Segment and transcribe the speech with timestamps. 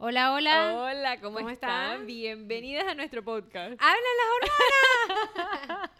[0.00, 0.74] Hola, hola.
[0.76, 1.90] Hola, ¿cómo, ¿Cómo están?
[1.90, 2.06] están?
[2.06, 3.72] Bienvenidas a nuestro podcast.
[3.80, 5.90] ¡Hablan las hormonas!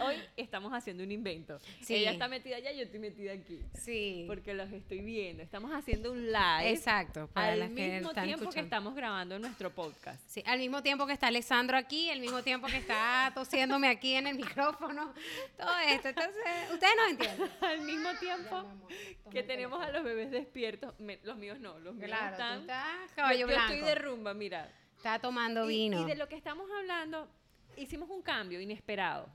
[0.00, 1.58] Hoy estamos haciendo un invento.
[1.82, 1.96] Sí.
[1.96, 3.60] Ella está metida allá, yo estoy metida aquí.
[3.74, 4.24] sí.
[4.26, 5.42] Porque los estoy viendo.
[5.42, 7.28] Estamos haciendo un live Exacto.
[7.34, 10.22] Para las al que mismo están tiempo que estamos grabando nuestro podcast.
[10.28, 14.14] Sí, al mismo tiempo que está Alessandro aquí, al mismo tiempo que está tosiéndome aquí
[14.14, 15.12] en el micrófono,
[15.58, 16.08] todo esto.
[16.08, 16.42] Entonces,
[16.72, 17.50] ustedes no entienden.
[17.60, 18.88] al mismo tiempo Ya, amor,
[19.30, 20.98] que tenemos a los bebés despiertos.
[20.98, 22.60] Me- los míos no, los míos Claro, tú están...
[22.62, 23.72] estás caballo yo, blanco.
[23.74, 24.70] estoy de rumba, mira.
[24.96, 26.02] Está tomando Y- vino.
[26.02, 27.28] Y, de lo que estamos hablando,
[27.76, 29.28] hicimos un cambio inesperado.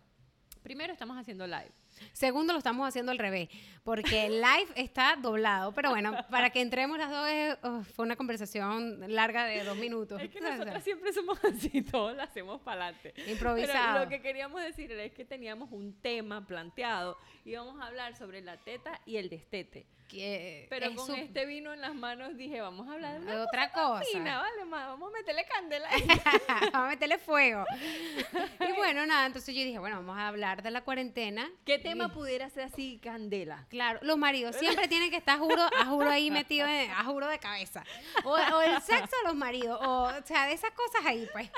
[0.64, 1.72] Primero estamos haciendo live.
[2.14, 3.50] Segundo, lo estamos haciendo al revés,
[3.84, 5.72] porque el live está doblado.
[5.74, 10.22] Pero bueno, para que entremos las dos, oh, fue una conversación larga de dos minutos.
[10.22, 13.14] Es que nosotras siempre somos así, todos lo hacemos para adelante.
[13.28, 13.94] Improvisado.
[13.94, 18.16] Pero lo que queríamos decir es que teníamos un tema planteado y íbamos a hablar
[18.16, 19.88] sobre la teta y el destete.
[20.08, 23.32] Que Pero es con su- este vino en las manos dije, vamos a hablar de
[23.32, 24.04] de otra cosa cosa.
[24.12, 25.90] fina, vale, ma, vamos a meterle candela.
[26.48, 27.66] vamos a meterle fuego.
[28.70, 31.50] y bueno, nada, entonces yo dije, bueno, vamos a hablar de la cuarentena.
[31.66, 33.66] ¿Qué tema pudiera ser así, candela?
[33.70, 37.28] Claro, los maridos siempre tienen que estar, juro, a juro ahí metidos, en- a juro
[37.28, 37.84] de cabeza.
[38.24, 41.50] O, o el sexo o los maridos, o, o sea, de esas cosas ahí, pues.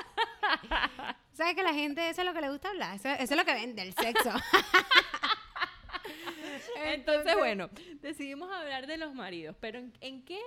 [1.33, 2.95] ¿Sabes que la gente, eso es lo que le gusta hablar?
[2.95, 4.31] Eso, eso es lo que vende, el sexo.
[6.85, 7.69] Entonces, bueno,
[8.01, 10.39] decidimos hablar de los maridos, pero ¿en, en qué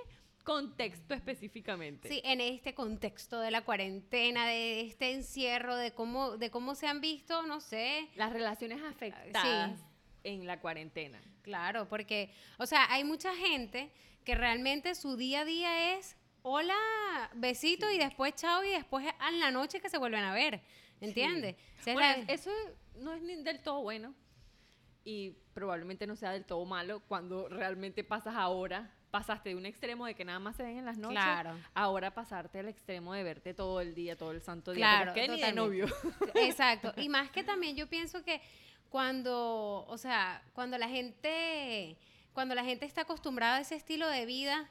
[0.45, 2.09] contexto específicamente?
[2.09, 6.87] Sí, en este contexto de la cuarentena, de este encierro, de cómo, de cómo se
[6.87, 9.81] han visto, no sé, Las relaciones afectadas
[10.25, 11.21] en la cuarentena.
[11.43, 13.91] Claro, porque, o sea, hay mucha gente
[14.25, 16.75] que realmente su día a día es hola,
[17.35, 20.61] besito y después chao y después en la noche que se vuelven a ver,
[21.01, 21.57] ¿entiendes?
[21.85, 22.51] Bueno, la- eso
[22.97, 24.15] no es ni del todo bueno
[25.05, 30.07] y probablemente no sea del todo malo cuando realmente pasas ahora, pasaste de un extremo
[30.07, 31.59] de que nada más se ven en las noches, Claro.
[31.75, 35.29] ahora pasarte al extremo de verte todo el día, todo el santo día, Claro, porque
[35.29, 35.87] ni de novio.
[36.35, 36.95] Exacto.
[36.97, 38.41] Y más que también yo pienso que
[38.89, 41.97] cuando, o sea, cuando la gente,
[42.33, 44.69] cuando la gente está acostumbrada a ese estilo de vida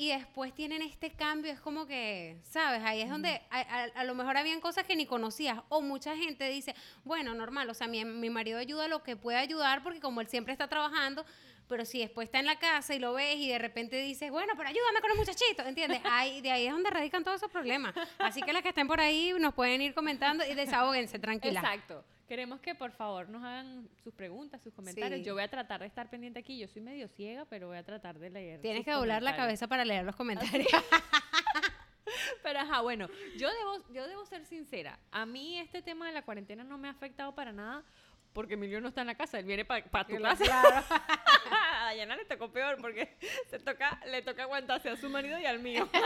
[0.00, 2.80] y después tienen este cambio, es como que, ¿sabes?
[2.84, 5.58] Ahí es donde a, a- a lo mejor habían cosas que ni conocías.
[5.68, 6.74] O mucha gente dice,
[7.04, 10.26] bueno, normal, o sea, mi, mi marido ayuda lo que puede ayudar porque como él
[10.28, 11.26] siempre está trabajando,
[11.68, 14.54] pero si después está en la casa y lo ves y de repente dices, bueno,
[14.56, 16.00] pero ayúdame con los muchachitos, ¿entiendes?
[16.04, 17.94] Ahí, de ahí es donde radican todos esos problemas.
[18.18, 21.60] Así que las que estén por ahí nos pueden ir comentando y desahóguense, tranquila.
[21.60, 22.02] Exacto.
[22.30, 25.18] Queremos que por favor nos hagan sus preguntas, sus comentarios.
[25.18, 25.24] Sí.
[25.24, 26.56] Yo voy a tratar de estar pendiente aquí.
[26.60, 28.60] Yo soy medio ciega, pero voy a tratar de leer.
[28.60, 30.68] Tienes que doblar la cabeza para leer los comentarios.
[32.44, 35.00] Pero ajá, bueno, yo debo, yo debo ser sincera.
[35.10, 37.84] A mí este tema de la cuarentena no me ha afectado para nada
[38.32, 40.84] porque Emilio no está en la casa, él viene para tu casa.
[41.50, 43.16] a Dayana le tocó peor porque
[43.48, 45.88] se toca, le toca aguantarse a su marido y al mío.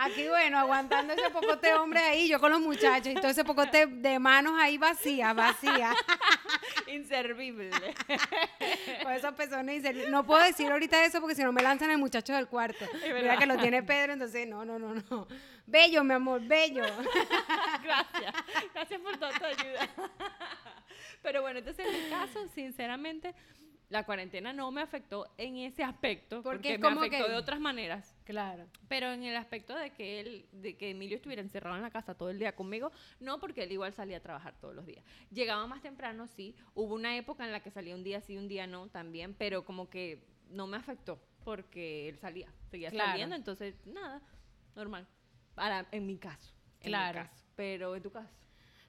[0.00, 3.86] Aquí, bueno, aguantando ese pocote hombre ahí, yo con los muchachos y todo ese pocote
[3.86, 5.96] de manos ahí vacías, vacías.
[6.86, 7.70] Inservible.
[9.02, 10.10] Con esos pezones inservibles.
[10.10, 12.84] No puedo decir ahorita eso porque si no me lanzan el muchacho del cuarto.
[13.12, 15.26] Mira que lo tiene Pedro, entonces no, no, no, no.
[15.66, 16.84] Bello, mi amor, bello.
[17.82, 18.34] Gracias.
[18.72, 19.88] Gracias por toda tu ayuda.
[21.22, 23.34] Pero bueno, entonces en mi caso, sinceramente,
[23.90, 27.30] la cuarentena no me afectó en ese aspecto Porque porque, es me como afectó que-
[27.32, 28.14] de otras maneras.
[28.24, 28.66] Claro.
[28.88, 32.14] Pero en el aspecto de que él, de que Emilio estuviera encerrado en la casa
[32.14, 35.02] todo el día conmigo, no porque él igual salía a trabajar todos los días.
[35.30, 36.54] Llegaba más temprano, sí.
[36.74, 39.64] Hubo una época en la que salía un día sí, un día no, también, pero
[39.64, 43.10] como que no me afectó porque él salía, seguía Claro.
[43.12, 44.20] saliendo, entonces nada,
[44.76, 45.06] normal.
[45.54, 46.52] Para, en mi caso.
[46.80, 47.20] en mi Claro.
[47.22, 47.42] caso.
[47.56, 48.34] Pero en tu caso.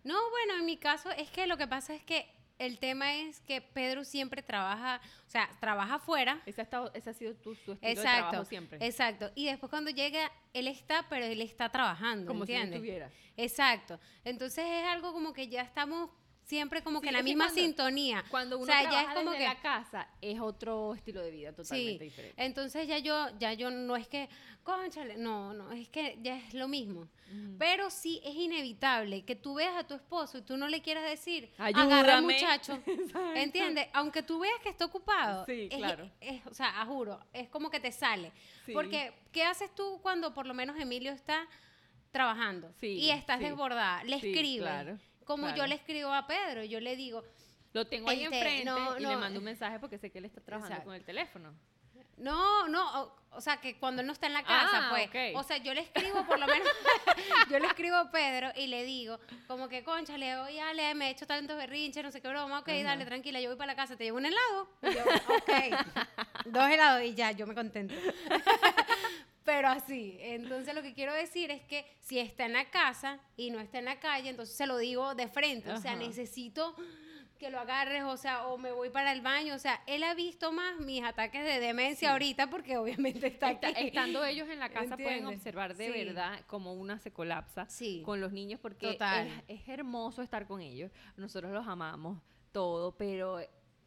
[0.04, 2.30] No, bueno, en mi caso es que lo que pasa es que
[2.60, 6.42] el tema es que Pedro siempre trabaja, o sea, trabaja afuera.
[6.46, 8.86] Ese ha, estado, ese ha sido tu, su estilo de trabajo siempre.
[8.86, 9.32] exacto.
[9.34, 13.10] Y después cuando llega, él está, pero él está trabajando, como si estuviera.
[13.38, 14.00] Exacto.
[14.26, 16.10] Entonces es algo como que ya estamos
[16.50, 18.24] siempre como Sí, que en la misma cuando- sintonía.
[18.32, 21.30] Cuando uno o sea, ya es como desde que la casa, es otro estilo de
[21.30, 22.04] vida totalmente sí.
[22.06, 22.44] diferente.
[22.44, 24.28] Entonces ya yo ya yo no es que,
[24.64, 27.08] conchale, no, no, es que ya es lo mismo.
[27.60, 31.04] Pero sí es inevitable que tú veas a tu esposo y tú no le quieras
[31.08, 32.34] decir, agarra Ayúdame.
[32.34, 32.80] muchacho,
[33.36, 33.88] ¿entiendes?
[33.94, 35.46] Aunque tú veas que está ocupado.
[35.46, 36.10] Sí, es- claro.
[36.20, 38.32] es- o sea, juro, es como que te sale.
[38.66, 38.74] Sí.
[38.74, 41.48] Porque, ¿qué haces tú cuando por lo menos Emilio está
[42.12, 43.44] trabajando Sí, y estás sí.
[43.46, 44.04] desbordada?
[44.04, 44.62] Le Sí, escribes.
[44.68, 44.98] claro,
[45.30, 47.24] como yo le escribo a Pedro, yo le digo,
[47.74, 49.10] Lo tengo ahí Este, enfrente no, y no.
[49.12, 50.88] le mando un mensaje porque sé que él está trabajando Exacto.
[50.90, 51.54] con el teléfono.
[52.18, 55.08] No, no, o, o sea, que cuando él no está en la casa, Ah, pues.
[55.08, 55.40] ok.
[55.40, 56.68] O sea, yo le escribo por lo menos,
[57.50, 61.12] yo le escribo a Pedro y le digo, como que, conchale, oye, Ale, me he
[61.12, 63.96] hecho tantos berrinches, no sé qué broma, ok, dale, tranquila, yo voy para la casa,
[63.96, 64.68] te llevo un helado.
[64.82, 65.04] Y yo,
[65.38, 65.52] ok,
[66.48, 67.94] dos helados y ya, yo me contento.
[69.50, 70.18] pero así.
[70.22, 73.80] Entonces lo que quiero decir es que si está en la casa y no está
[73.80, 75.72] en la calle, entonces se lo digo de frente.
[75.72, 76.76] O sea, necesito
[77.40, 79.56] que lo agarres, o sea, o me voy para el baño.
[79.56, 83.66] O sea, él ha visto más mis ataques de demencia ahorita porque obviamente está aquí.
[83.78, 86.04] estando ellos en la casa pueden observar de Sí.
[86.06, 88.02] verdad como una se colapsa Sí.
[88.06, 89.28] con los niños porque Total.
[89.48, 90.92] Es, es hermoso estar con ellos.
[91.18, 92.22] Nosotros los amamos
[92.52, 93.40] todo, pero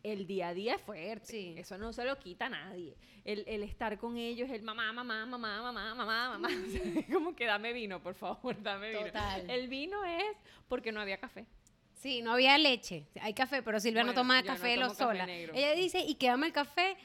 [0.03, 1.27] el día a día es fuerte.
[1.27, 1.55] Sí.
[1.57, 2.97] Eso no se lo quita a nadie.
[3.25, 6.49] El, el estar con ellos, el mamá, mamá, mamá, mamá, mamá, mamá.
[6.67, 6.83] O sea,
[7.13, 9.07] como que dame vino, por favor, dame vino.
[9.07, 9.49] Total.
[9.51, 10.37] El vino es
[10.69, 11.47] porque no había café.
[11.95, 13.07] Sí, no había leche.
[13.21, 15.25] Hay café, pero Silvia no toma no café tomo lo sola.
[15.33, 16.97] Ella dice, y quédame el café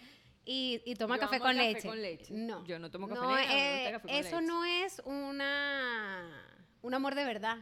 [0.44, 1.88] y, y toma Yo café, amo con, café leche.
[1.88, 2.34] con leche.
[2.34, 2.66] No.
[2.66, 4.48] Yo no tomo café No, negro, eh, café con Eso leche.
[4.48, 7.57] no es una un amor de verdad.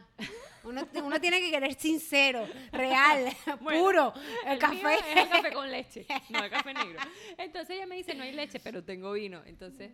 [0.64, 4.12] Uno, uno tiene que querer sincero, real, Bueno, puro.
[4.44, 4.94] El, El café.
[4.94, 6.98] es el café con leche, no el café negro.
[7.38, 9.42] Entonces ella me dice, no hay leche, pero tengo vino.
[9.46, 9.92] Entonces,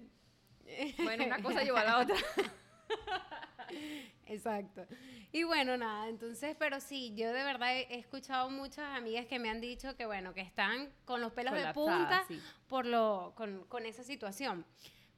[0.98, 2.16] bueno, una cosa lleva a la otra.
[4.26, 4.86] Exacto.
[5.30, 9.48] Y bueno, nada, entonces, pero sí, yo de verdad he, escuchado muchas amigas que me
[9.48, 12.40] han dicho que, bueno, que están con los pelos de punta sí.
[12.68, 14.64] por lo, con, con esa situación.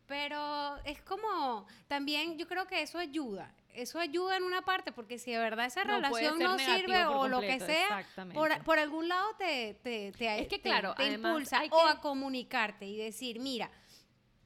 [0.06, 3.54] Pero es como, también yo creo que eso ayuda.
[3.72, 7.26] Eso ayuda en una parte, porque si de verdad esa No, relación no sirve o
[7.26, 11.02] lo que sea, por, por algún lado te, te, te, Es que, te- claro, te
[11.04, 13.70] además impulsa o a comunicarte y decir, mira,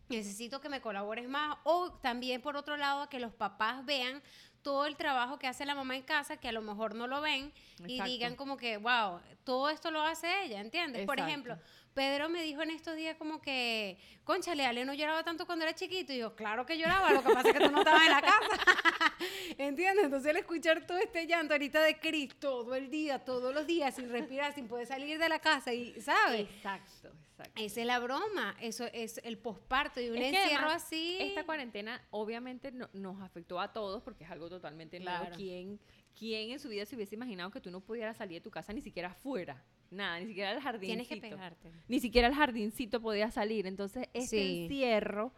[0.09, 4.23] necesito que me colabores más o también por otro lado a que los papás vean
[4.63, 7.21] todo el trabajo que hace la mamá en casa que a lo mejor no lo
[7.21, 7.53] ven
[7.87, 11.05] y digan como que wow todo esto lo hace ella ¿entiendes?
[11.07, 11.59] por ejemplo
[11.99, 15.75] Pedro me dijo en estos días como que conchale Ale no lloraba tanto cuando era
[15.75, 18.11] chiquito y yo claro que lloraba lo que pasa es que tú no estabas en
[18.13, 18.49] la casa
[19.59, 20.05] ¿entiendes?
[20.05, 23.97] entonces el escuchar todo este llanto ahorita de Cris todo el día todos los días
[23.97, 26.43] sin respirar sin poder salir de la casa y ¿sabes?
[26.43, 27.53] Exacto, exacto.
[27.61, 31.19] Esa es la broma, eso es el posparto y un Es encierro además, así.
[31.21, 35.21] Esta cuarentena obviamente no- nos afectó a todos porque es algo totalmente nuevo.
[35.21, 35.37] Claro.
[35.37, 35.81] ¿Quién,
[36.19, 38.73] ¿Quién en su vida se hubiese imaginado que tú no pudieras salir de tu casa
[38.73, 39.63] ni siquiera afuera?
[39.91, 40.89] Nada, ni siquiera al jardín.
[40.89, 41.71] Tienes que pegarte.
[41.87, 43.67] Ni siquiera al jardincito podías salir.
[43.67, 44.63] Entonces, este Sí.
[44.65, 45.33] encierro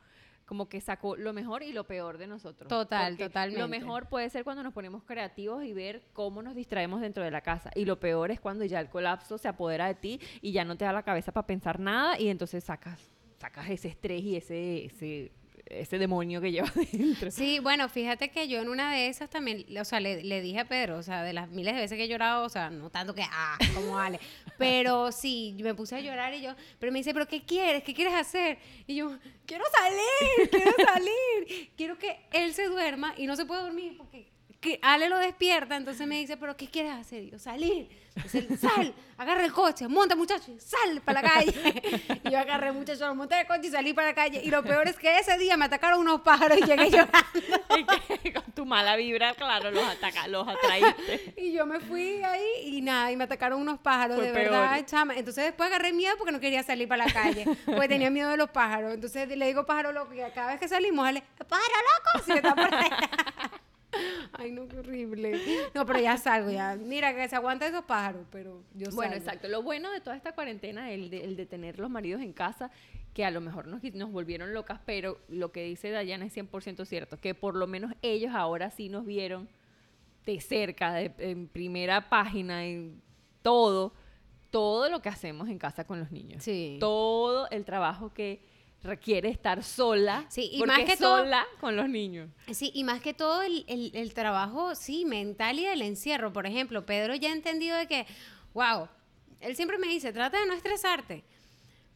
[0.47, 2.69] como que sacó lo mejor y lo peor de nosotros.
[2.69, 3.61] Total, Porque totalmente.
[3.61, 7.31] Lo mejor puede ser cuando nos ponemos creativos y ver cómo nos distraemos dentro de
[7.31, 7.71] la casa.
[7.77, 10.77] Y lo peor es cuando ya el colapso se apodera de ti y ya no
[10.77, 13.00] te da la cabeza para pensar nada y entonces sacas,
[13.38, 15.31] sacas ese estrés y ese, ese,
[15.70, 17.31] ese demonio que llevas dentro.
[17.31, 20.61] Sí, bueno, fíjate que yo en una de esas también, o sea, le, le dije
[20.61, 22.90] a Pedro, o sea, de las miles de veces que he llorado, o sea, no
[22.90, 24.20] tanto que, ah, como Ale,
[24.58, 27.82] pero sí, me puse a llorar y yo, pero me dice, pero ¿qué quieres?
[27.84, 28.58] ¿Qué quieres hacer?
[28.87, 33.62] Y yo, quiero salir, quiero salir, quiero que él se duerma y no se puede
[33.62, 34.28] dormir porque
[34.61, 37.23] que Ale lo despierta, entonces me dice, pero ¿qué quieres hacer?
[37.25, 37.89] Y yo, salir.
[38.15, 41.83] Entonces él, sal, agarra el coche, monta muchacho, sal para la calle.
[42.25, 44.43] Y yo agarré muchacho, lo monté el coche y salí para la calle.
[44.45, 48.19] Y lo peor es que ese día me atacaron unos pájaros y llegué llorando.
[48.23, 51.35] Y con tu mala vibra, claro, los, ataca, los atraíste.
[51.39, 54.51] Y yo me fui ahí y nada, y me atacaron unos pájaros, Fue de peor.
[54.51, 55.17] verdad, chama.
[55.17, 58.37] Entonces después agarré miedo porque no quería salir para la calle, porque tenía miedo de
[58.37, 58.93] los pájaros.
[58.93, 61.75] Entonces le digo pájaro loco, y cada vez que salimos, él, pájaro
[62.15, 62.91] loco, si está por ahí.
[64.33, 65.41] Ay, no, qué horrible.
[65.75, 66.77] No, pero ya salgo, ya.
[66.77, 69.25] Mira, que se aguanta esos pájaros, pero yo Bueno, salgo.
[69.27, 69.49] exacto.
[69.49, 72.71] Lo bueno de toda esta cuarentena, el de, el de tener los maridos en casa,
[73.15, 76.85] que a lo mejor nos, nos volvieron locas, pero lo que dice Dayana es 100%
[76.85, 79.49] cierto, que por lo menos ellos ahora sí nos vieron
[80.27, 83.01] de cerca, de- en primera página, en
[83.43, 83.93] todo,
[84.51, 86.44] todo lo que hacemos en casa con los niños.
[86.44, 86.77] Sí.
[86.79, 88.41] Todo el trabajo que
[88.82, 92.31] requiere estar sola, Sí, y porque más que todo- sola con los niños.
[92.53, 96.32] Sí, y más que todo el, el- el trabajo, sí, mental y del encierro.
[96.32, 98.06] Por ejemplo, Pedro ya ha entendido de que,
[98.55, 98.89] wow,
[99.41, 101.25] él siempre me dice, trata de no estresarte.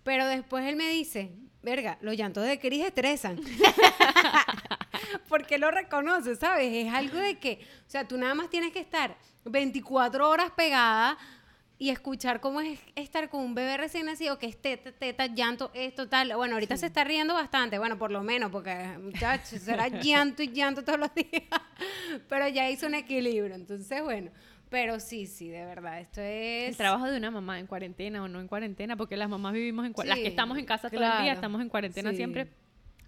[0.03, 3.41] Pero después él me dice, verga, los llantos de Cris estresan.
[5.29, 6.73] Porque lo reconoce, ¿sabes?
[6.87, 11.19] Es algo de que, o sea, tú nada más tienes que estar 24 horas pegada
[11.78, 15.71] y escuchar cómo es estar con un bebé recién nacido, que es teta, teta, llanto,
[15.75, 16.35] esto, tal.
[16.37, 20.49] Bueno, ahorita se está riendo bastante, bueno, por lo menos, porque, muchachos, será llanto y
[20.52, 21.43] llanto todos los días.
[22.28, 24.31] Pero ya hizo un equilibrio, entonces, bueno.
[24.71, 26.71] Pero sí, sí, de verdad, esto es...
[26.71, 29.87] El trabajo de una mamá en cuarentena o no en cuarentena, porque las mamás vivimos
[29.87, 30.16] en cuarentena.
[30.16, 31.23] las que Sí, estamos en casa todo el claro.
[31.23, 32.16] día, estamos en cuarentena Sí.
[32.16, 32.49] siempre.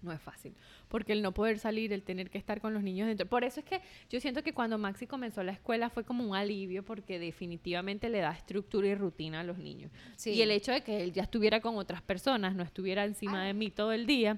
[0.01, 0.53] No es fácil,
[0.87, 3.25] porque el no poder salir, el tener que estar con los niños dentro.
[3.27, 6.35] Por eso es que yo siento que cuando Maxi comenzó la escuela fue como un
[6.35, 9.91] alivio, porque definitivamente le da estructura y rutina a los niños.
[10.15, 10.31] Sí.
[10.31, 13.53] Y el hecho de que él ya estuviera con otras personas, no estuviera encima de
[13.53, 14.37] mí todo el día.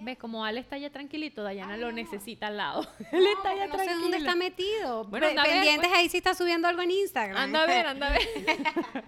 [0.00, 2.82] Ve, como Ale está ya tranquilito, Dayana lo necesita al lado.
[3.12, 4.00] Él está ya no sé tranquilo.
[4.02, 5.04] dónde está metido.
[5.06, 5.98] Bueno, Pe- ver, Pendientes pues.
[5.98, 7.36] ahí si está subiendo algo en Instagram.
[7.36, 8.20] Anda a ver, anda a ver.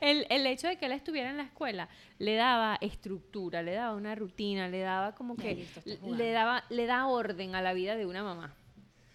[0.00, 1.88] el, el hecho de que él estuviera en la escuela
[2.18, 5.80] le daba estructura, le daba una rutina, le daba como que listo,
[6.16, 8.54] le- daba le da orden a la vida de una mamá.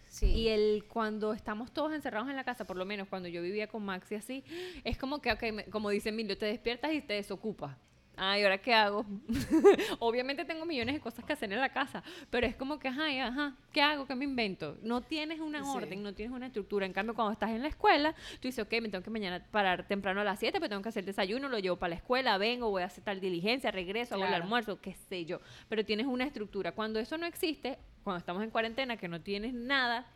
[0.09, 0.25] Sí.
[0.27, 3.67] Y el cuando estamos todos encerrados en la casa, por lo menos cuando yo vivía
[3.67, 4.43] con Maxi así,
[4.83, 7.77] es como que, ok, me- como dice Emilio, te despiertas y te desocupas.
[8.19, 9.05] Ay, ¿ahora qué hago?
[9.99, 13.11] Obviamente tengo millones de cosas que hacer en la casa, pero es como que, ajá,
[13.11, 14.07] y ajá, ¿qué hago?
[14.07, 14.75] ¿Qué me invento?
[14.81, 15.69] No tienes una Sí.
[15.71, 16.87] orden, no tienes una estructura.
[16.87, 19.87] En cambio, cuando estás en la escuela, tú dices, ok, me tengo que mañana parar
[19.87, 22.71] temprano a las 7, pero tengo que hacer desayuno, lo llevo para la escuela, vengo,
[22.71, 25.39] voy a hacer tal diligencia, regreso, hago el almuerzo, qué sé yo.
[25.69, 26.71] Pero tienes una estructura.
[26.71, 30.07] Cuando eso no existe, cuando estamos en cuarentena, que no tienes nada,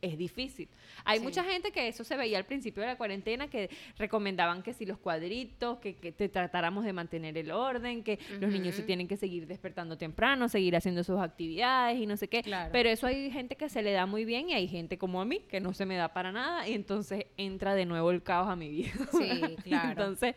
[0.00, 0.68] es difícil.
[1.04, 1.24] Hay Sí.
[1.24, 4.86] mucha gente que eso se veía al principio de la cuarentena, que recomendaban que si
[4.86, 9.08] los cuadritos, que, que te tratáramos de mantener el orden, que los niños se tienen
[9.08, 12.42] que seguir despertando temprano, seguir haciendo sus actividades y no sé qué.
[12.42, 12.70] Claro.
[12.72, 15.24] Pero eso hay gente que se le da muy bien y hay gente como a
[15.24, 18.48] mí que no se me da para nada y entonces entra de nuevo el caos
[18.48, 18.92] a mi vida.
[19.12, 19.88] Sí, claro.
[19.90, 20.34] entonces,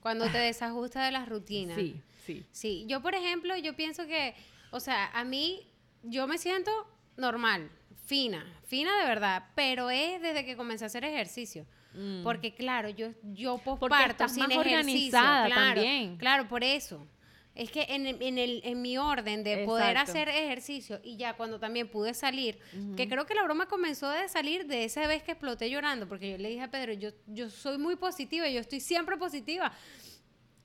[0.00, 1.76] Cuando te desajustas de las rutinas.
[1.78, 1.96] sí,
[2.26, 2.44] sí.
[2.52, 4.34] Sí, yo por ejemplo, yo pienso que,
[4.70, 5.66] o sea, a mí,
[6.02, 6.70] yo me siento
[7.16, 7.70] normal,
[8.06, 11.66] fina, fina de verdad, pero es desde que comencé a hacer ejercicio.
[11.94, 12.22] Mm.
[12.24, 14.78] Porque claro, yo, yo posparto sin más ejercicio.
[14.78, 16.16] organizada claro, también.
[16.16, 17.06] Claro, por eso.
[17.54, 21.34] Es que en, el- en, el, en mi orden de poder hacer ejercicio y ya
[21.34, 22.58] cuando también pude salir,
[22.96, 26.32] que creo que la broma comenzó de salir de esa vez que exploté llorando, porque
[26.32, 29.72] yo le dije a Pedro, yo, yo soy muy positiva, yo estoy siempre positiva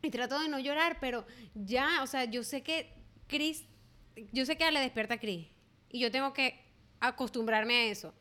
[0.01, 2.91] y trato de no llorar, pero ya, o sea, yo sé que
[3.27, 3.65] Chris,
[4.31, 5.45] yo sé que le despierta a Chris
[5.89, 6.59] y yo tengo que
[6.99, 8.13] acostumbrarme a eso.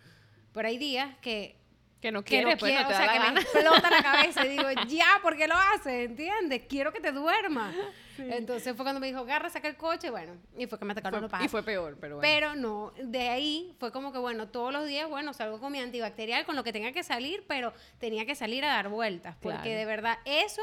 [0.52, 1.56] Pero hay días que
[2.00, 3.90] Que no que quiere, no pues, no te o da sea, la que me explota
[3.90, 6.08] la cabeza y digo, ya, ¿por qué lo haces?
[6.10, 6.62] ¿Entiendes?
[6.68, 7.74] Quiero que te duermas.
[8.18, 11.20] Entonces fue cuando me dijo, agarra, saca el coche, bueno, y fue que me atacaron
[11.22, 11.50] los Fue- y pasos.
[11.52, 12.28] fue peor, pero bueno.
[12.28, 15.78] Pero no, de ahí fue como que, bueno, todos los días, bueno, salgo con mi
[15.80, 19.58] antibacterial, con lo que tenga que salir, pero tenía que salir a dar vueltas, porque
[19.62, 19.70] Claro.
[19.78, 20.62] de verdad eso,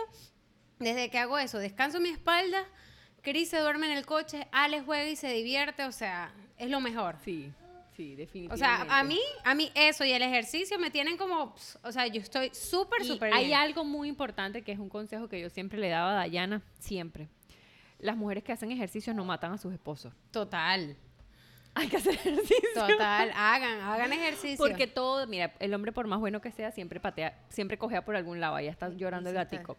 [0.80, 2.66] desde que hago eso, descanso mi espalda,
[3.22, 6.80] Cris se duerme en el coche, Alex juega y se divierte, o sea, es lo
[6.80, 7.16] mejor.
[7.24, 7.52] Sí,
[7.96, 8.54] sí, definitivamente.
[8.54, 12.08] O sea, a mí, a mí eso y el ejercicio me tienen como, o sea,
[12.08, 15.80] yo estoy súper, súper hay algo muy importante que es un consejo que yo siempre
[15.80, 17.30] le daba a Dayana, siempre.
[18.00, 20.14] Las mujeres que hacen ejercicio no matan a sus esposos.
[20.32, 20.96] Total,
[21.74, 22.58] Hay que hacer ejercicio.
[22.74, 24.58] total, hagan, hagan ejercicio.
[24.58, 28.16] Porque todo, mira, el hombre por más bueno que sea, siempre patea, siempre cojea por
[28.16, 28.56] algún lado.
[28.56, 29.78] Ahí está llorando el está.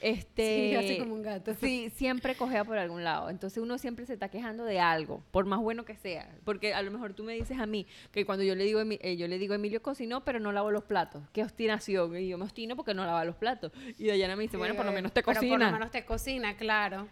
[0.00, 1.54] Este, Sí, así como un gato.
[1.54, 3.30] Sí, siempre cojea por algún lado.
[3.30, 6.28] Entonces uno siempre se está quejando de algo, por más bueno que sea.
[6.44, 9.16] Porque a lo mejor tú me dices a mí que cuando yo le digo, eh,
[9.16, 11.22] yo le digo Emilio cocinó, pero no lavo los platos.
[11.32, 12.16] Qué obstinación.
[12.16, 13.72] Y yo me obstino porque no lava los platos.
[13.98, 15.56] Y Dayana me dice, bueno, por lo menos te Pero cocina.
[15.56, 17.08] por lo menos te cocina, claro.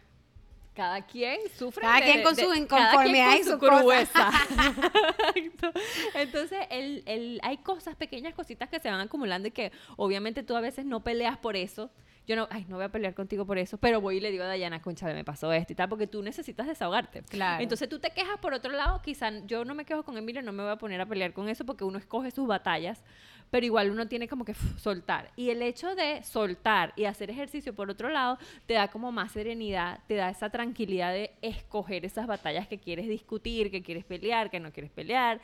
[0.74, 1.82] Cada quien sufre.
[1.82, 4.30] Cada de- quien con de- su inconformidad y su crudeza.
[5.34, 5.72] Exacto.
[6.14, 10.56] Entonces, el, el- hay cosas, pequeñas cositas que se van acumulando y que obviamente tú
[10.56, 11.90] a veces no peleas por eso.
[12.26, 14.44] Yo no, ay, no voy a pelear contigo por eso, pero voy y le digo
[14.44, 17.22] a Dayana, concha, me pasó esto y tal, porque tú necesitas desahogarte.
[17.24, 17.62] Claro.
[17.62, 20.50] Entonces tú te quejas por otro lado, quizá yo no me quejo con Emilio, no
[20.52, 23.04] me voy a poner a pelear con eso porque uno escoge sus batallas,
[23.50, 25.32] pero igual uno tiene como que soltar.
[25.36, 29.32] Y el hecho de soltar y hacer ejercicio por otro lado te da como más
[29.32, 34.50] serenidad, te da esa tranquilidad de escoger esas batallas que quieres discutir, que quieres pelear,
[34.50, 35.42] que no quieres pelear,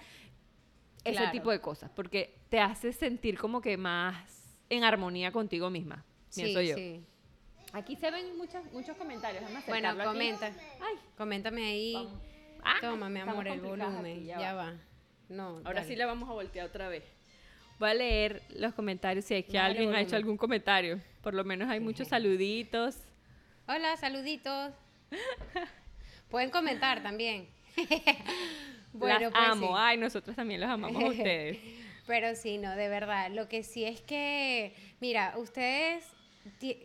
[1.05, 1.31] ese Claro.
[1.33, 6.43] tipo de cosas, porque te hace sentir como que más en armonía contigo misma, Sí,
[6.43, 6.75] pienso yo.
[6.77, 7.05] sí.
[7.73, 9.45] Aquí se ven muchos, muchos comentarios.
[9.69, 10.01] Bueno, aquí.
[10.03, 10.47] comenta.
[10.81, 12.09] Ay, Coméntame ahí.
[12.65, 14.07] Ah, Toma, mi amor, el volumen.
[14.17, 14.75] aquí, ya, ya va.
[15.29, 15.87] No, Ahora dale.
[15.87, 17.05] sí la vamos a voltear otra vez.
[17.79, 20.07] Voy a leer los comentarios si es que alguien ha volumen.
[20.07, 21.01] hecho algún comentario.
[21.23, 22.97] Por lo menos hay muchos saluditos.
[23.69, 24.73] Hola, saluditos.
[26.29, 27.49] Pueden comentar también.
[28.93, 29.69] Las pues amo.
[29.69, 29.73] sí.
[29.77, 31.59] Ay, nosotros también los amamos a ustedes.
[32.07, 33.31] Pero sí, no, de verdad.
[33.31, 36.05] Lo que sí es que, mira, ustedes,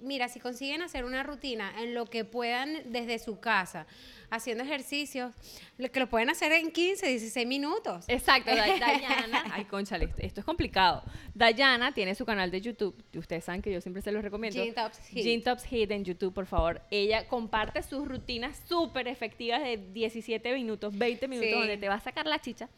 [0.02, 3.88] mira, si consiguen hacer una rutina en lo que puedan desde su casa,
[4.30, 5.34] haciendo ejercicios,
[5.78, 8.06] lo que lo pueden hacer en 15, 16 minutos.
[8.08, 9.44] Exacto, Day- Dayana.
[9.54, 11.04] Ay, conchale, esto- es complicado.
[11.34, 12.96] Dayana tiene su canal de YouTube.
[13.16, 14.62] Ustedes saben que yo siempre se los recomiendo.
[14.64, 15.24] Jean Tops Hit.
[15.24, 16.82] Jean Tops Hit en YouTube, por favor.
[16.92, 21.58] Ella comparte sus rutinas súper efectivas de 17 minutos, 20 minutos, Sí.
[21.60, 22.70] donde te va a sacar la chicha.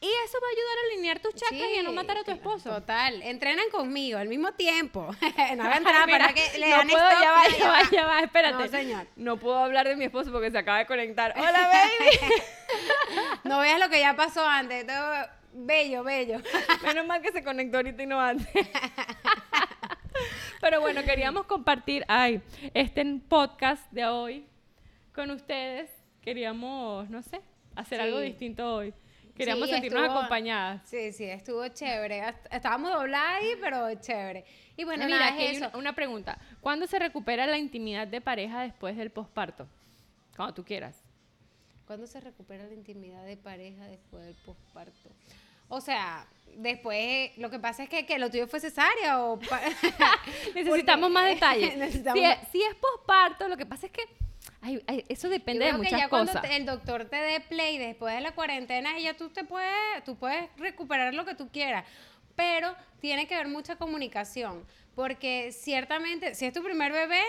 [0.00, 2.24] Y eso va a ayudar a alinear tus chakras y a no Sí, matar a
[2.24, 2.70] tu esposo.
[2.70, 5.02] Total, entrenan conmigo al mismo tiempo.
[5.56, 8.64] no hagan no que le no dan puedo, ya va, ya va, ya va, espérate.
[8.64, 9.06] No, señor.
[9.16, 11.34] No puedo hablar de mi esposo porque se acaba de conectar.
[11.38, 12.18] Hola, baby.
[13.44, 14.86] No veas lo que ya pasó antes.
[14.86, 16.40] todo bello, bello.
[16.82, 18.48] Menos mal que se conectó ahorita y no antes.
[20.60, 22.40] Pero bueno, queríamos compartir ay,
[22.72, 24.46] este podcast de hoy
[25.14, 25.90] con ustedes.
[26.22, 27.40] Queríamos, no sé,
[27.76, 28.04] hacer Sí.
[28.06, 28.94] algo distinto hoy.
[29.36, 30.82] Queríamos Sí, sentirnos estuvo- acompañadas.
[30.88, 32.28] Sí, sí, estuvo chévere.
[32.28, 34.44] Est- Estábamos dobladas ahí, pero chévere.
[34.76, 35.66] Y bueno, Mira, nada, es eso.
[35.68, 36.38] una, una pregunta.
[36.60, 39.66] ¿Cuándo se recupera la intimidad de pareja después del posparto?
[40.36, 41.02] Cuando tú quieras.
[41.86, 45.10] ¿Cuándo se recupera la intimidad de pareja después del posparto?
[45.68, 46.26] O sea,
[46.56, 49.38] después, lo que pasa es que, que lo tuyo fue cesárea o...
[50.54, 51.76] Necesitamos más detalles.
[51.76, 54.02] necesitamos si, si es posparto, lo que pasa es que
[54.60, 56.42] ay, ay, eso Yo depende de creo que muchas ya cuando cosas.
[56.48, 60.16] te- el doctor te dé play después de la cuarentena, ya tú te puedes, tú
[60.16, 61.84] puedes recuperar lo que tú quieras.
[62.36, 64.64] Pero tiene que haber mucha comunicación.
[64.94, 67.22] Porque ciertamente, si es tu primer bebé,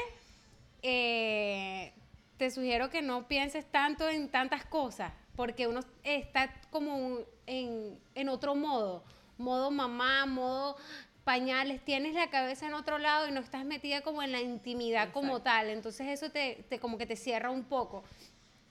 [0.82, 1.94] eh,
[2.38, 5.12] te sugiero que no pienses tanto en tantas cosas.
[5.36, 9.04] Porque uno está como un- en, en otro modo.
[9.38, 10.78] Modo mamá, modo
[11.26, 15.12] pañales, tienes la cabeza en otro lado y no estás metida como en la intimidad
[15.12, 15.70] como tal.
[15.70, 18.06] Entonces eso te, te como que te cierra un poco.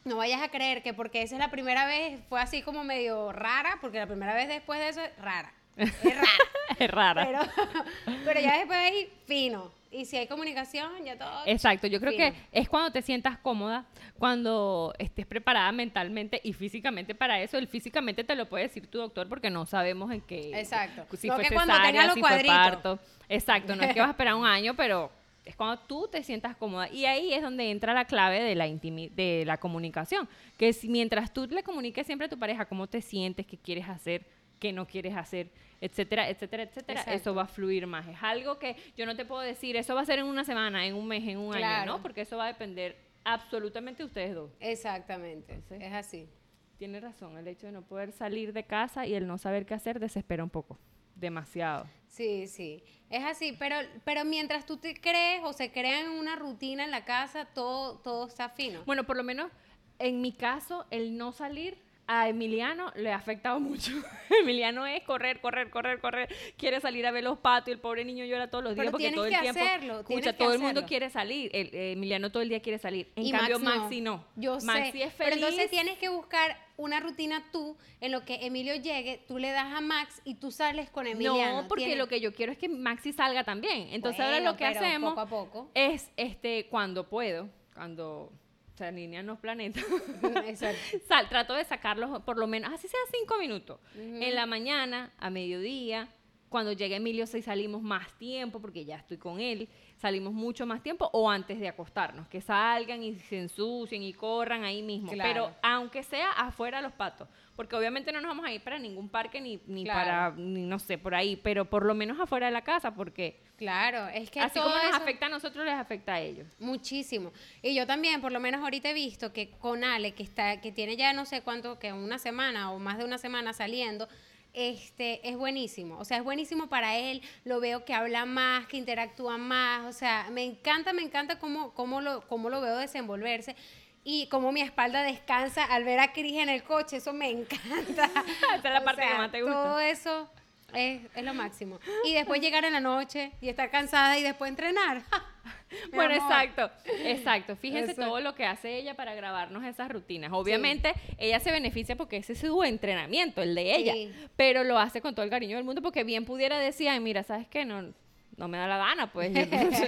[0.05, 3.33] No vayas a creer que porque esa es la primera vez, fue así como medio
[3.33, 5.53] rara, porque la primera vez después de eso es rara.
[5.77, 6.29] Es rara.
[6.79, 7.27] es rara.
[7.27, 9.71] pero, pero ya después ahí, fino.
[9.91, 11.43] Y si hay comunicación, ya todo.
[11.47, 13.85] Exacto, yo creo que es cuando te sientas cómoda,
[14.19, 17.59] cuando estés preparada mentalmente y físicamente para eso.
[17.59, 20.59] El físicamente te lo puede decir tu doctor porque no sabemos en qué.
[20.59, 21.07] Exacto.
[21.17, 22.99] Si No fue que cuando cesárea, tenga los si fue parto.
[23.29, 25.13] Exacto, no es que vas a esperar un año, pero
[25.45, 26.89] es cuando tú te sientas cómoda.
[26.89, 30.29] Y ahí es donde entra la clave de la, intimi- de la comunicación.
[30.59, 33.89] Que si mientras tú le comuniques siempre a tu pareja cómo te sientes, qué quieres
[33.89, 34.27] hacer,
[34.65, 37.21] qué no quieres hacer, etcétera, etcétera, etcétera, Exacto.
[37.21, 38.09] eso va a fluir más.
[38.09, 40.87] Es algo que yo no te puedo decir, eso va a ser en una semana,
[40.87, 41.85] en un mes, en un año.
[41.85, 42.01] ¿no?
[42.01, 44.51] Porque eso va a depender absolutamente de ustedes dos.
[44.61, 45.53] Exactamente.
[45.53, 46.31] Entonces- es así.
[46.79, 49.75] Tienes razón, el hecho de no poder salir de casa y el no saber qué
[49.75, 50.79] hacer desespera un poco.
[51.15, 51.87] Demasiado.
[52.09, 52.83] Sí, sí.
[53.11, 57.05] Es así, pero, pero mientras tú te crees o se crean una rutina en la
[57.05, 58.83] casa, todo, todo está fino.
[58.87, 59.51] Bueno, por lo menos
[59.99, 63.93] en mi caso, el no salir a Emiliano le ha afectado mucho.
[64.41, 66.29] Emiliano es correr, correr, correr, correr.
[66.57, 68.91] Quiere salir a ver los patos y el pobre niño llora todos los días Pero
[68.93, 69.61] porque todo el que tiempo.
[69.61, 71.51] hacerlo, escucha, todo el mundo quiere salir.
[71.55, 73.11] El, eh, Emiliano todo el día quiere salir.
[73.17, 74.25] En Y cambio, Max Maxi no.
[74.37, 75.05] Yo Maxi sé.
[75.05, 75.45] es Pero feliz.
[75.45, 79.73] entonces tienes que buscar una rutina tú, en lo que Emilio llegue, tú le das
[79.73, 81.63] a Max y tú sales con Emiliano.
[81.63, 83.89] No, porque Tienes- lo que yo quiero es que Maxi salga también.
[83.93, 85.71] Entonces ahora lo que pero hacemos poco a poco.
[85.75, 88.33] es este cuando puedo, cuando
[88.75, 89.85] se alinean los planetas.
[90.47, 90.81] Exacto.
[91.09, 93.81] Sal, trato de sacarlos por lo menos, así sea cinco minutos.
[93.97, 96.09] En la mañana, a mediodía,
[96.55, 100.85] cuando llegue Emilio, si salimos más tiempo, porque ya estoy con él, salimos mucho más
[100.85, 105.11] tiempo, o antes de acostarnos, que salgan y se ensucien y corran ahí mismo.
[105.11, 105.29] Claro.
[105.33, 109.09] Pero aunque sea afuera los patos, porque obviamente no nos vamos a ir para ningún
[109.09, 109.99] parque ni, ni Claro.
[109.99, 113.41] para, ni no sé, por ahí, pero por lo menos afuera de la casa, porque
[113.57, 116.47] Claro, es que así todo como nos eso- afecta a nosotros, les afecta a ellos.
[116.61, 117.33] Muchísimo.
[117.63, 120.71] Y yo también, por lo menos ahorita he visto que con Ale, que está, que
[120.71, 124.07] tiene ya no sé cuánto, que una semana o más de una semana saliendo,
[124.55, 125.99] este, es buenísimo.
[125.99, 127.23] O sea, es buenísimo para él.
[127.45, 129.85] Lo veo que habla más, que interactúa más.
[129.87, 133.57] O sea, me encanta, me encanta cómo, cómo, lo, cómo lo veo desenvolverse.
[134.05, 138.05] Y cómo mi espalda descansa al ver a Cris en el coche, eso me encanta.
[138.55, 139.63] Esa es la O parte que más te gusta.
[139.63, 140.31] Todo eso
[140.75, 141.81] es, es lo máximo.
[142.05, 145.03] Y después llegar en la noche y estar cansada y después entrenar.
[145.93, 146.71] Bueno, exacto,
[147.05, 147.57] exacto.
[147.57, 148.03] Fíjense Eso.
[148.03, 150.33] todo lo que hace ella para grabarnos esas rutinas.
[150.33, 153.93] Obviamente, ella se beneficia porque ese es su entrenamiento, el de ella.
[153.93, 154.13] Sí.
[154.37, 157.23] Pero lo hace con todo el cariño del mundo porque bien pudiera decir, ay, mira,
[157.23, 157.65] ¿sabes qué?
[157.65, 157.93] No,
[158.37, 159.33] no me da la gana, pues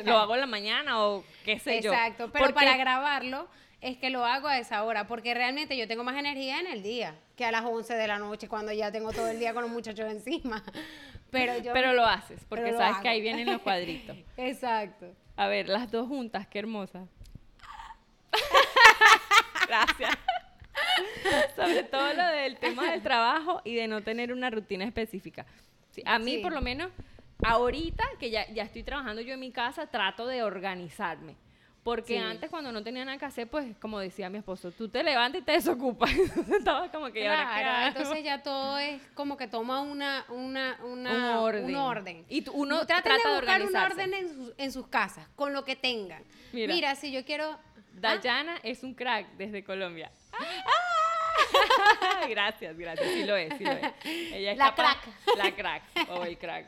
[0.04, 1.92] lo hago en la mañana o qué sé yo.
[1.92, 3.48] Exacto, pero Porque- para grabarlo
[3.80, 6.82] es que lo hago a esa hora, porque realmente yo tengo más energía en el
[6.82, 9.62] día que a las 11 de la noche cuando ya tengo todo el día con
[9.62, 10.62] los muchachos encima.
[11.30, 11.72] Pero yo...
[11.72, 14.16] Pero lo haces, porque sabes que ahí vienen los cuadritos.
[14.36, 15.12] Exacto.
[15.36, 17.08] A ver, las dos juntas, qué hermosas.
[19.68, 20.10] Gracias.
[21.54, 25.44] Sobre todo lo del tema del trabajo y de no tener una rutina específica.
[25.90, 26.38] Sí, a mí, Sí.
[26.42, 26.90] por lo menos,
[27.44, 31.36] ahorita que ya, ya estoy trabajando yo en mi casa, trato de organizarme.
[31.86, 32.18] Porque Sí.
[32.18, 35.40] antes, cuando no tenía nada que hacer, pues, como decía mi esposo, tú te levantas
[35.40, 36.10] y te desocupas.
[36.18, 40.80] Entonces, Estaba como que, ¿y ahora entonces ya todo es como que toma una, una,
[40.82, 41.64] una Un orden.
[41.66, 42.24] un orden.
[42.28, 43.92] Y uno trata de de buscar un organizarse.
[44.02, 46.24] orden en sus, en sus casas, con lo que tengan.
[46.52, 46.74] Mira.
[46.74, 47.50] Mira, si yo quiero...
[47.52, 47.60] ¿Ah?
[47.92, 50.10] Dayana es un crack desde Colombia.
[52.28, 53.08] gracias, gracias.
[53.12, 53.92] Sí lo es, sí lo es.
[54.04, 55.36] Ella es La capaz- crack.
[55.36, 56.66] La crack o el crack.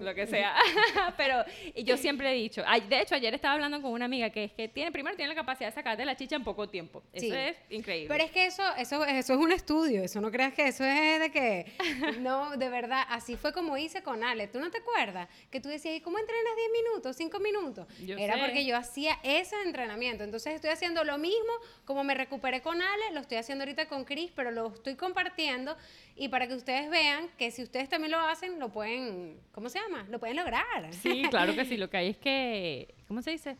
[0.00, 0.54] Lo que sea.
[1.16, 1.44] Pero
[1.76, 4.68] yo siempre he dicho, de hecho ayer estaba hablando con una amiga que es que
[4.68, 7.02] tiene, primero tiene la capacidad de sacarte la chicha en poco tiempo.
[7.12, 8.08] Eso es increíble.
[8.08, 11.20] Pero es que eso, eso, eso es un estudio, eso no creas que eso es
[11.20, 11.72] de que,
[12.20, 14.48] no, de verdad, así fue como hice con Ale.
[14.48, 15.28] ¿Tú no te acuerdas?
[15.50, 17.86] Que tú decías, ¿y cómo entrenas 10 minutos, 5 minutos?
[18.00, 20.24] Era porque yo hacía ese entrenamiento.
[20.24, 21.52] Entonces estoy haciendo lo mismo,
[21.84, 25.76] como me recuperé con Ale, lo estoy haciendo ahorita con Chris, pero lo estoy compartiendo
[26.16, 29.77] y para que ustedes vean que si ustedes también lo hacen, lo pueden, ¿cómo se
[29.80, 30.06] llama?
[30.10, 30.92] Lo pueden lograr.
[30.92, 33.56] Sí, claro que sí, lo que hay es que, ¿cómo se dice?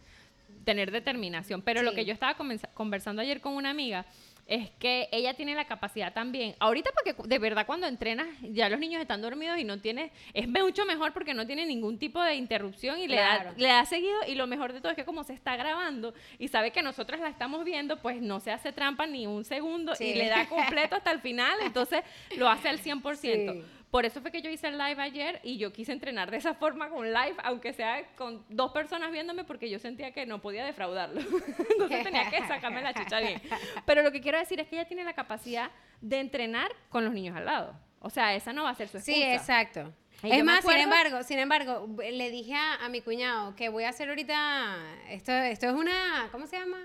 [0.65, 1.63] Tener determinación.
[1.63, 2.37] Pero lo que yo estaba
[2.75, 4.07] conversando ayer con una amiga
[4.49, 6.55] es que ella tiene la capacidad también.
[6.59, 10.49] Ahorita porque de verdad cuando entrenas ya los niños están dormidos y no tiene, es
[10.49, 14.17] mucho mejor porque no tiene ningún tipo de interrupción y le, da, le ha seguido
[14.27, 17.21] y lo mejor de todo es que como se está grabando y sabe que nosotros
[17.21, 20.97] la estamos viendo, pues no se hace trampa ni un segundo y le da completo
[20.97, 22.03] hasta el final, entonces
[22.37, 23.19] lo hace al 100%.
[23.19, 23.65] Sí.
[23.91, 26.55] Por eso fue que yo hice el live ayer y yo quise entrenar de esa
[26.55, 30.65] forma con live, aunque sea con dos personas viéndome, porque yo sentía que no podía
[30.65, 31.21] defraudarlo.
[31.71, 33.41] Entonces tenía que sacarme la chicha bien.
[33.87, 35.71] Pero lo que quiero decir es que ella tiene la capacidad
[36.03, 37.75] de entrenar con los niños al lado.
[38.01, 39.17] O sea, esa no va a ser su excusa.
[39.17, 39.93] Sí, exacto.
[40.23, 44.11] es más, sin embargo, sin embargo, le dije a, mi cuñado que voy a hacer
[44.11, 44.77] ahorita,
[45.09, 46.79] esto, esto es una, ¿cómo se llama?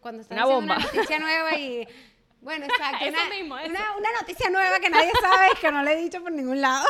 [0.00, 0.76] cuando está una bomba.
[0.76, 1.88] una noticia nueva y
[2.42, 3.04] bueno, exacto.
[3.08, 6.60] una, mismo, Una, noticia nueva que nadie sabe, que no le he dicho por ningún
[6.60, 6.86] lado.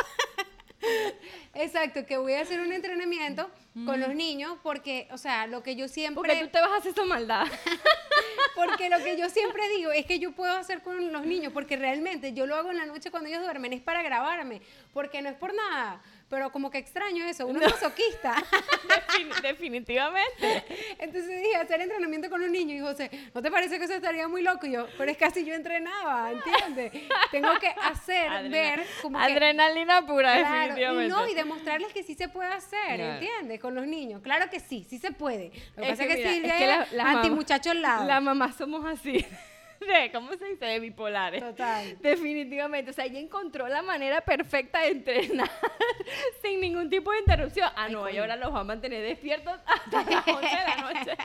[1.53, 3.49] Exacto, que voy a hacer un entrenamiento
[3.85, 6.15] con los niños porque, o sea, lo que yo siempre...
[6.15, 7.45] Porque tú te vas a hacer esa maldad.
[8.55, 11.75] porque lo que yo siempre digo es que yo puedo hacer con los niños, porque
[11.75, 14.61] realmente yo lo hago en la noche cuando ellos duermen, es para grabarme,
[14.93, 16.01] porque no es por nada
[16.33, 18.33] pero como que extraño eso, uno es masoquista.
[19.43, 20.65] definitivamente.
[20.97, 24.27] Entonces dije, hacer entrenamiento con un niño, y José, ¿no te parece que eso estaría
[24.27, 24.65] muy loco?
[24.65, 26.91] Y yo, pero es casi yo entrenaba, ¿entiendes?
[27.29, 31.05] Tengo que hacer, ver como Adrenalina pura, definitivamente.
[31.05, 33.59] Y no, y demostrarles que sí se puede hacer, ¿entiendes?
[33.59, 34.21] Con los niños.
[34.21, 35.51] Claro que sí, sí se puede.
[35.75, 38.05] Lo que pasa es que, Silvia es, que la, anti muchacho lado.
[38.05, 39.25] La mamá somos así.
[40.13, 40.65] ¿cómo se dice?
[40.65, 41.41] De bipolares.
[41.41, 41.97] Total.
[42.01, 42.91] Definitivamente.
[42.91, 45.49] O sea, ella encontró la manera perfecta de entrenar
[46.41, 47.69] sin ningún tipo de interrupción.
[47.75, 51.17] Ah, no, y ahora los va a mantener despiertos hasta las 11 de la noche.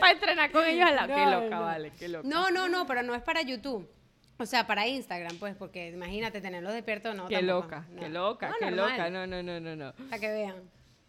[0.00, 1.06] para entrenar con ellos a la...
[1.06, 2.28] qué loca, vale, qué loca.
[2.28, 3.88] No, no, no, pero no es para YouTube.
[4.38, 7.28] O sea, para Instagram, pues, porque imagínate tenerlos despiertos, no.
[7.28, 9.10] Qué loca, qué loca, qué loca.
[9.10, 9.92] No, no, no, no, no.
[10.08, 10.56] Para que vean.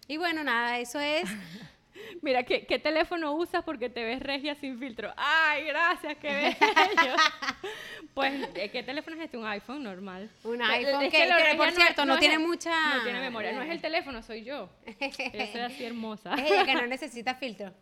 [0.08, 1.30] Y bueno, nada, eso es
[2.22, 5.14] Mira, ¿qué, ¿qué, teléfono usas porque te ves regia sin filtro?
[5.16, 6.18] ¡Ay, gracias!
[6.18, 7.16] ¡Qué bello!
[8.14, 9.38] pues, ¿qué teléfono es este?
[9.38, 10.30] Un iPhone normal.
[10.44, 12.98] Un iPhone que, por cierto, no, tiene mucha...
[12.98, 13.54] No tiene memoria.
[13.54, 14.70] No es el teléfono, soy yo.
[14.86, 16.34] Yo soy así hermosa.
[16.44, 17.74] Es ella que no necesita filtro.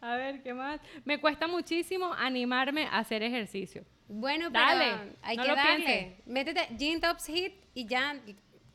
[0.00, 0.80] A ver, ¿qué más?
[1.04, 3.84] Me cuesta muchísimo animarme a hacer ejercicio.
[4.14, 6.16] Bueno, pero Dale, hay que darle.
[6.26, 8.14] Métete Gym Tops Hit y ya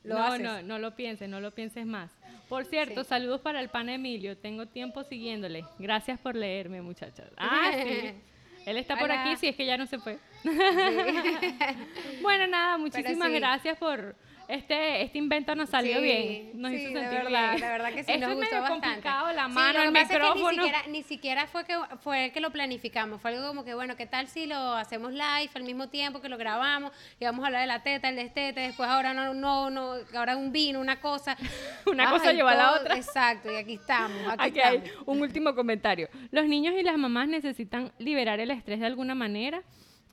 [0.03, 2.11] lo no, No, no lo pienses, no lo pienses más.
[2.49, 4.37] Por cierto, saludos para el pan Emilio.
[4.37, 5.65] Tengo tiempo siguiéndole.
[5.77, 7.29] Gracias por leerme, muchachas.
[7.37, 8.13] Ah, sí.
[8.65, 10.17] Él está por aquí, si es que ya no se fue.
[12.21, 14.15] bueno, nada, muchísimas gracias por,
[14.47, 16.51] este, este invento nos salió bien.
[16.53, 17.61] Nos hizo sentir de verdad, bien.
[17.61, 18.87] De verdad que sí, Esto nos es gustó medio bastante.
[18.87, 20.51] complicado, la mano, el micrófono.
[20.51, 23.21] ni, siquiera, ni siquiera fue que fue que lo planificamos.
[23.21, 26.29] Fue algo como que, bueno, ¿qué tal si lo hacemos live al mismo tiempo que
[26.29, 26.91] lo grabamos?
[27.19, 30.37] Y vamos a hablar de la teta, el destete, después ahora no, no, no, ahora
[30.37, 31.35] un vino, una cosa.
[31.85, 32.95] una cosa lleva a la otra.
[32.95, 34.17] Exacto, y aquí estamos.
[34.37, 36.09] Aquí, aquí hay un último comentario.
[36.31, 39.61] Los niños y las mamás necesitan liberar el estrés de alguna manera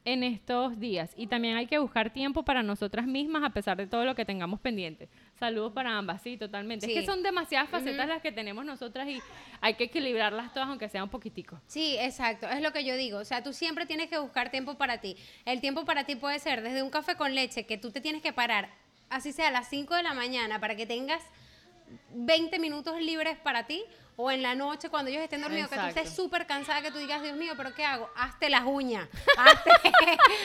[0.04, 1.12] en estos días.
[1.16, 4.24] Y también hay que buscar tiempo para nosotras mismas a pesar de todo lo que
[4.24, 5.08] tengamos pendiente.
[5.38, 6.86] Saludos para ambas, sí, totalmente.
[6.86, 9.20] Es que son demasiadas facetas las que tenemos nosotras y
[9.60, 11.60] hay que equilibrarlas todas aunque sea un poquitico.
[11.66, 13.18] Sí, exacto, es lo que yo digo.
[13.18, 15.16] O sea, tú siempre tienes que buscar tiempo para ti.
[15.44, 18.22] El tiempo para ti puede ser desde un café con leche que tú te tienes
[18.22, 18.68] que parar,
[19.08, 21.22] así sea a las 5 de la mañana, para que tengas
[22.14, 23.84] 20 minutos libres para ti
[24.16, 26.98] o en la noche cuando ellos estén dormidos, que tú estés súper cansada, que tú
[26.98, 28.08] digas, Dios mío, ¿pero qué hago?
[28.16, 29.70] Hazte las uñas, hazte,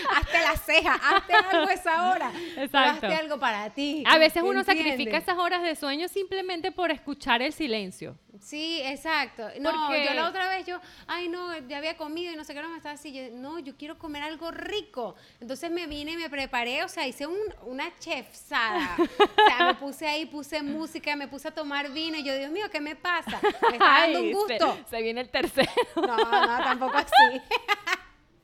[0.10, 2.32] hazte las cejas, hazte algo esa hora.
[2.58, 3.06] Exacto.
[3.06, 4.04] Hazte algo para ti.
[4.08, 8.18] A veces uno sacrifica esas horas de sueño simplemente por escuchar el silencio.
[8.40, 9.50] Sí, exacto.
[9.60, 12.62] No, yo la otra vez yo, ay no, ya había comido y no sé qué,
[12.62, 13.12] no me estaba así.
[13.12, 15.16] Yo, no, yo quiero comer algo rico.
[15.42, 18.96] Entonces me vine y me preparé, o sea, hice un, una chefsada.
[18.98, 22.52] o sea, me puse ahí, puse música, me puse a tomar vino y yo, Dios
[22.52, 23.38] mío, ¿qué me pasa?
[23.70, 24.78] Me está dando un gusto.
[24.90, 25.70] Se, viene el tercero.
[25.96, 27.42] no, no, tampoco así.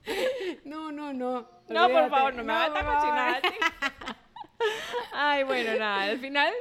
[0.65, 1.49] no, no, no.
[1.69, 3.47] No, por favor, no me va a estar cochinando.
[5.13, 6.53] Ay, bueno, nada, al final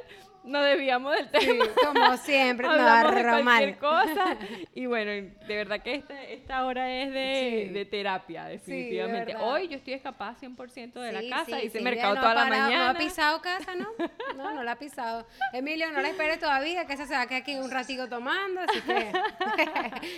[0.44, 1.64] nos desviamos del Sí, tema.
[1.84, 3.42] como siempre, Hablamos de normal.
[3.44, 4.36] cualquier cosa.
[4.74, 7.72] Y bueno, de verdad que esta, esta hora es de, Sí.
[7.72, 9.36] de terapia, definitivamente.
[9.36, 12.62] Hoy yo estoy escapada 100% de la casa, sí, hice mercado no toda la parado,
[12.64, 12.84] mañana.
[12.84, 13.88] No ha pisado casa, ¿no?
[14.36, 15.26] No, no la ha pisado.
[15.52, 18.60] Emilio, no la esperes todavía, que esa se va a quedar aquí un ratico tomando,
[18.62, 19.12] así que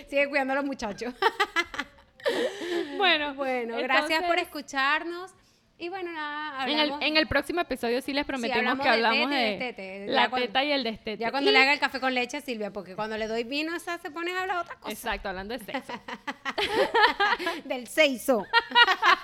[0.08, 1.14] sigue cuidando a los muchachos.
[2.96, 5.32] Bueno, Bueno, gracias por escucharnos.
[5.78, 7.04] Y bueno, nada, En el, hablamos.
[7.04, 10.06] en el próximo episodio sí les prometemos hablamos que de hablamos tete y de, destete.
[10.06, 11.18] la cuando- teta y el destete.
[11.18, 13.44] ya cuando Y- le haga el café con leche a Silvia, porque cuando le doy
[13.44, 14.90] vino, esa se pone a hablar otra cosa.
[14.92, 15.92] Exacto, hablando de sexo.
[17.66, 18.46] Del seiso.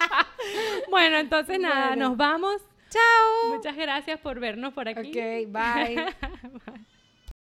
[0.91, 2.09] bueno, entonces nada, Bueno.
[2.11, 2.61] nos vamos.
[2.91, 3.55] Chao.
[3.57, 5.09] Muchas gracias por vernos por aquí.
[5.09, 5.95] Ok, bye.
[6.67, 6.85] Bye.